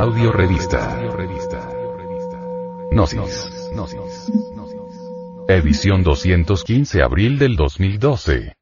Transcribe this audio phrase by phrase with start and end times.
[0.00, 0.98] Audio Revista.
[2.90, 3.50] Gnosis.
[5.46, 8.54] Edición 215 abril del 2012.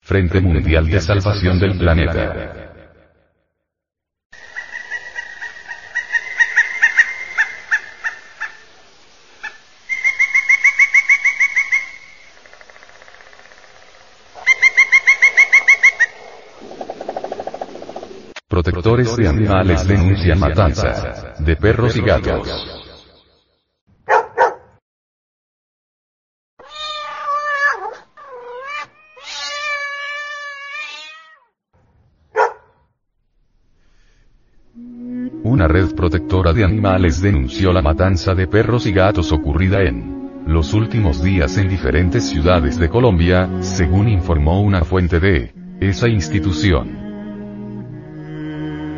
[0.00, 2.73] Frente Mundial de Salvación del Planeta.
[18.64, 22.48] Protectores de animales denuncian matanza de perros y gatos.
[35.42, 40.72] Una red protectora de animales denunció la matanza de perros y gatos ocurrida en los
[40.72, 47.03] últimos días en diferentes ciudades de Colombia, según informó una fuente de esa institución.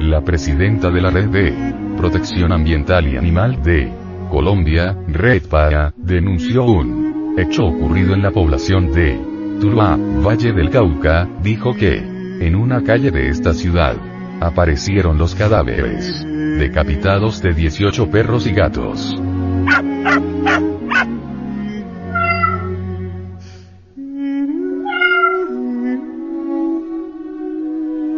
[0.00, 3.90] La presidenta de la Red de Protección Ambiental y Animal de
[4.30, 9.18] Colombia, Red PAA, denunció un hecho ocurrido en la población de
[9.60, 13.96] Tuluá, Valle del Cauca, dijo que, en una calle de esta ciudad,
[14.40, 16.24] aparecieron los cadáveres
[16.58, 19.16] decapitados de 18 perros y gatos.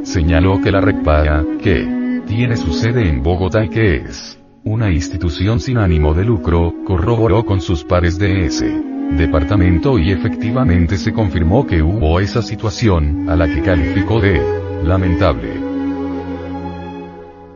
[0.09, 5.61] Señaló que la RECPAA, que tiene su sede en Bogotá y que es una institución
[5.61, 8.71] sin ánimo de lucro, corroboró con sus pares de ese
[9.11, 14.41] departamento y efectivamente se confirmó que hubo esa situación, a la que calificó de
[14.83, 15.61] lamentable.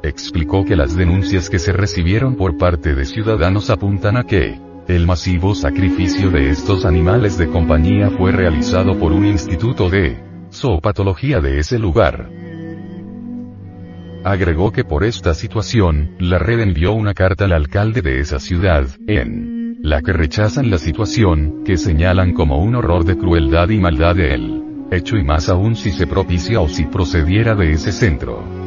[0.03, 5.07] Explicó que las denuncias que se recibieron por parte de ciudadanos apuntan a que el
[5.07, 11.59] masivo sacrificio de estos animales de compañía fue realizado por un instituto de zoopatología de
[11.59, 12.31] ese lugar.
[14.25, 18.87] Agregó que por esta situación, la red envió una carta al alcalde de esa ciudad,
[19.09, 24.15] en la que rechazan la situación, que señalan como un horror de crueldad y maldad
[24.15, 28.62] de él hecho y más aún si se propicia o si procediera de ese centro.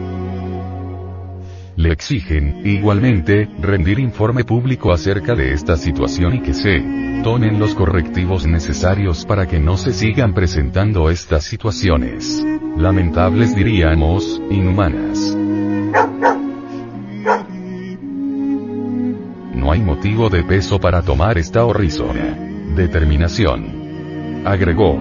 [1.78, 6.80] Le exigen, igualmente, rendir informe público acerca de esta situación y que se
[7.22, 12.41] tomen los correctivos necesarios para que no se sigan presentando estas situaciones.
[12.78, 15.35] Lamentables diríamos, inhumanas.
[19.53, 22.38] No hay motivo de peso para tomar esta horrísona
[22.74, 24.44] determinación.
[24.46, 24.97] Agregó.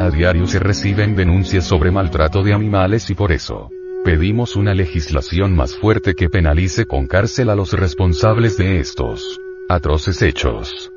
[0.00, 3.70] A diario se reciben denuncias sobre maltrato de animales y por eso,
[4.04, 10.20] pedimos una legislación más fuerte que penalice con cárcel a los responsables de estos atroces
[10.22, 10.90] hechos.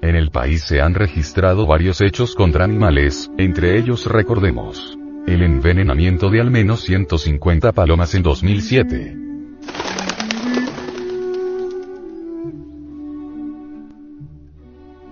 [0.00, 6.30] En el país se han registrado varios hechos contra animales, entre ellos recordemos el envenenamiento
[6.30, 9.16] de al menos 150 palomas en 2007.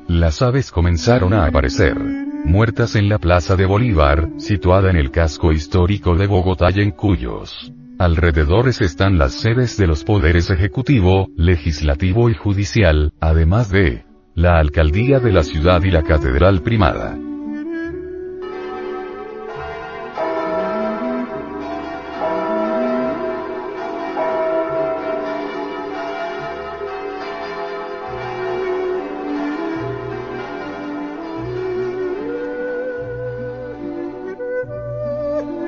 [0.09, 5.52] Las aves comenzaron a aparecer, muertas en la Plaza de Bolívar, situada en el casco
[5.52, 12.28] histórico de Bogotá y en cuyos alrededores están las sedes de los poderes ejecutivo, legislativo
[12.30, 14.04] y judicial, además de
[14.34, 17.18] la alcaldía de la ciudad y la catedral primada.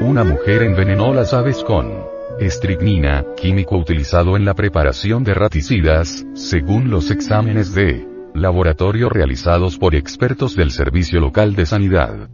[0.08, 1.92] Una mujer envenenó las aves con
[2.40, 9.94] estricnina, químico utilizado en la preparación de raticidas, según los exámenes de laboratorio realizados por
[9.94, 12.30] expertos del Servicio Local de Sanidad.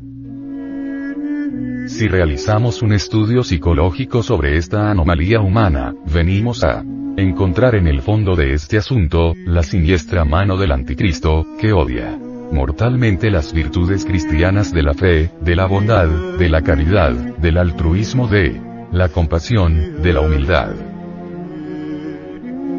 [1.89, 6.85] Si realizamos un estudio psicológico sobre esta anomalía humana, venimos a
[7.17, 12.17] encontrar en el fondo de este asunto, la siniestra mano del anticristo, que odia
[12.55, 16.07] mortalmente las virtudes cristianas de la fe, de la bondad,
[16.39, 18.61] de la caridad, del altruismo, de
[18.93, 20.71] la compasión, de la humildad.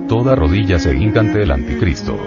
[0.07, 2.17] Toda rodilla se hinca ante el anticristo.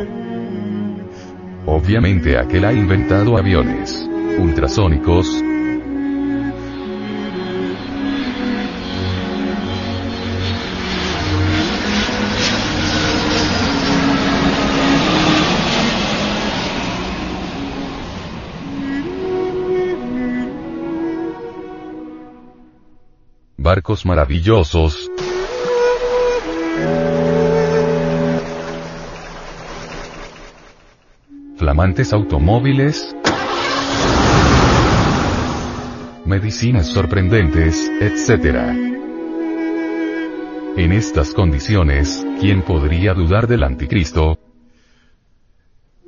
[1.65, 4.09] Obviamente aquel ha inventado aviones
[4.39, 5.43] ultrasónicos,
[23.69, 25.11] barcos maravillosos.
[31.59, 33.15] Flamantes automóviles.
[36.25, 38.57] medicinas sorprendentes, etc.
[40.79, 44.39] En estas condiciones, ¿quién podría dudar del anticristo?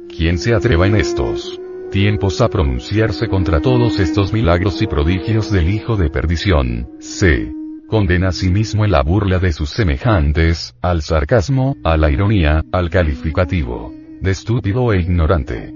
[0.08, 1.60] ¿Quién se atreva en estos
[1.90, 6.88] tiempos a pronunciarse contra todos estos milagros y prodigios del Hijo de Perdición?
[7.00, 7.52] Se
[7.88, 12.64] condena a sí mismo en la burla de sus semejantes, al sarcasmo, a la ironía,
[12.72, 15.74] al calificativo de estúpido e ignorante.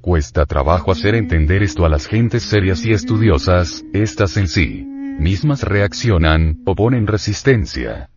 [0.00, 4.86] Cuesta trabajo hacer entender esto a las gentes serias y estudiosas, estas en sí
[5.18, 8.10] mismas reaccionan, o ponen resistencia.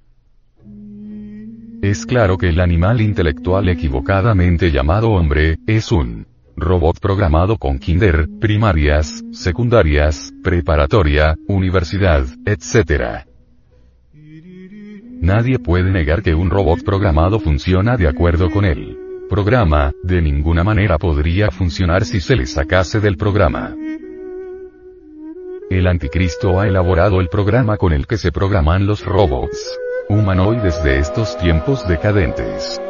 [1.82, 6.28] Es claro que el animal intelectual equivocadamente llamado hombre, es un
[6.58, 13.26] robot programado con kinder, primarias, secundarias, preparatoria, universidad, etc.
[15.22, 18.98] Nadie puede negar que un robot programado funciona de acuerdo con él.
[19.30, 23.74] Programa, de ninguna manera podría funcionar si se le sacase del programa.
[25.70, 29.80] El anticristo ha elaborado el programa con el que se programan los robots
[30.12, 32.82] humanoides de estos tiempos decadentes.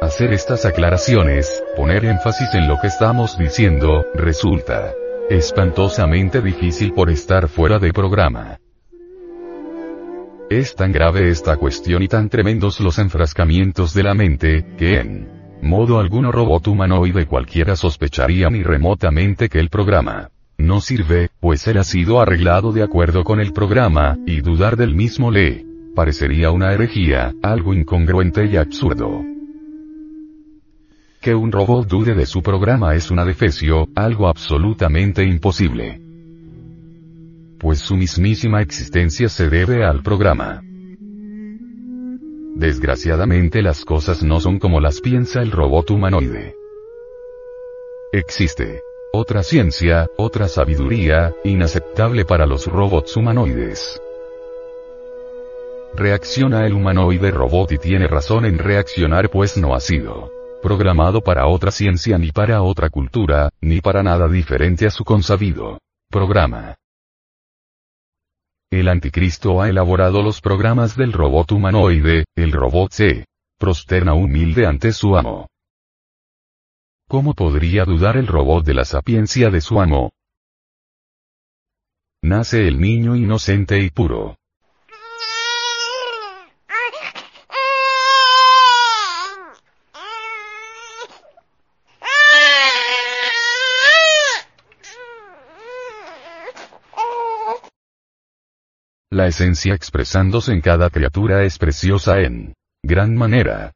[0.00, 4.94] Hacer estas aclaraciones, poner énfasis en lo que estamos diciendo, resulta
[5.28, 8.58] espantosamente difícil por estar fuera de programa.
[10.48, 15.58] Es tan grave esta cuestión y tan tremendos los enfrascamientos de la mente, que en
[15.60, 21.78] modo alguno robot humanoide cualquiera sospecharía ni remotamente que el programa no sirve, pues él
[21.78, 25.64] ha sido arreglado de acuerdo con el programa, y dudar del mismo le
[25.94, 29.22] parecería una herejía, algo incongruente y absurdo.
[31.20, 36.00] Que un robot dude de su programa es una defecio, algo absolutamente imposible.
[37.58, 40.62] Pues su mismísima existencia se debe al programa.
[42.54, 46.54] Desgraciadamente las cosas no son como las piensa el robot humanoide.
[48.12, 48.80] Existe
[49.16, 54.00] otra ciencia, otra sabiduría, inaceptable para los robots humanoides.
[55.94, 60.30] Reacciona el humanoide robot y tiene razón en reaccionar pues no ha sido
[60.62, 65.78] programado para otra ciencia ni para otra cultura, ni para nada diferente a su consabido
[66.10, 66.76] programa.
[68.70, 73.24] El anticristo ha elaborado los programas del robot humanoide, el robot se
[73.58, 75.46] prosterna humilde ante su amo.
[77.08, 80.10] ¿Cómo podría dudar el robot de la sapiencia de su amo?
[82.20, 84.36] Nace el niño inocente y puro.
[99.10, 103.75] La esencia expresándose en cada criatura es preciosa en gran manera.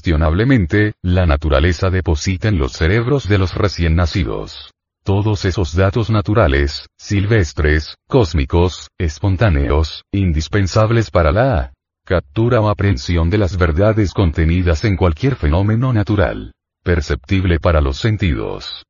[0.00, 4.70] Incuestionablemente, la naturaleza deposita en los cerebros de los recién nacidos
[5.04, 11.72] todos esos datos naturales, silvestres, cósmicos, espontáneos, indispensables para la
[12.06, 18.84] captura o aprehensión de las verdades contenidas en cualquier fenómeno natural, perceptible para los sentidos.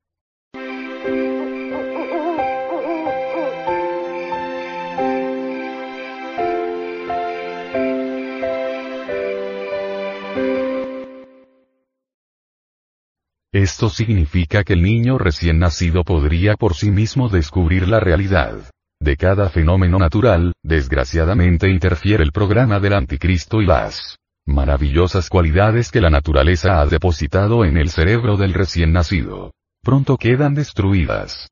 [13.53, 18.71] Esto significa que el niño recién nacido podría por sí mismo descubrir la realidad
[19.03, 26.03] de cada fenómeno natural, desgraciadamente interfiere el programa del anticristo y las maravillosas cualidades que
[26.03, 29.53] la naturaleza ha depositado en el cerebro del recién nacido.
[29.83, 31.49] Pronto quedan destruidas.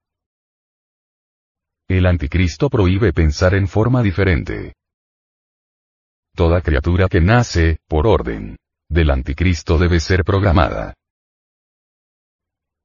[1.89, 4.75] El anticristo prohíbe pensar en forma diferente.
[6.35, 8.57] Toda criatura que nace, por orden
[8.91, 10.98] del anticristo debe ser programada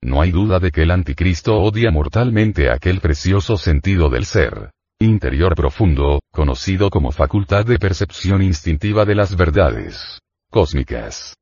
[0.04, 5.56] no hay duda de que el anticristo odia mortalmente aquel precioso sentido del ser interior
[5.56, 10.20] profundo, conocido como facultad de percepción instintiva de las verdades
[10.50, 11.36] cósmicas.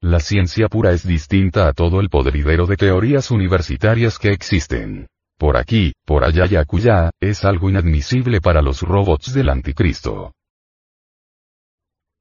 [0.00, 5.06] La ciencia pura es distinta a todo el podridero de teorías universitarias que existen.
[5.38, 10.32] Por aquí, por allá y acullá, es algo inadmisible para los robots del anticristo.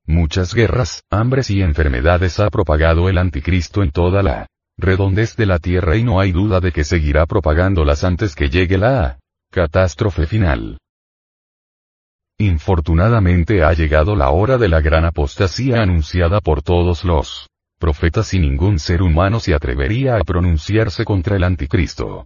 [0.06, 5.60] Muchas guerras, hambres y enfermedades ha propagado el anticristo en toda la redondez de la
[5.60, 9.20] Tierra y no hay duda de que seguirá propagándolas antes que llegue la
[9.50, 10.78] catástrofe final.
[12.38, 17.48] Infortunadamente ha llegado la hora de la gran apostasía anunciada por todos los
[17.80, 22.26] profetas y ningún ser humano se atrevería a pronunciarse contra el anticristo.